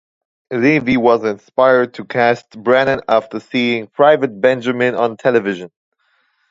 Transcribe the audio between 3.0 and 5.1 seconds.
after seeing "Private Benjamin"